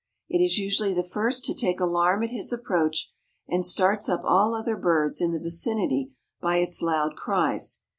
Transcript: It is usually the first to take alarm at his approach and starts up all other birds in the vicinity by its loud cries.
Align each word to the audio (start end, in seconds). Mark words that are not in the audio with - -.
It 0.29 0.43
is 0.43 0.57
usually 0.57 0.95
the 0.95 1.03
first 1.03 1.45
to 1.45 1.53
take 1.53 1.79
alarm 1.79 2.23
at 2.23 2.31
his 2.31 2.51
approach 2.51 3.11
and 3.47 3.63
starts 3.63 4.09
up 4.09 4.21
all 4.23 4.55
other 4.55 4.75
birds 4.75 5.21
in 5.21 5.31
the 5.31 5.39
vicinity 5.39 6.09
by 6.41 6.57
its 6.57 6.81
loud 6.81 7.15
cries. 7.15 7.81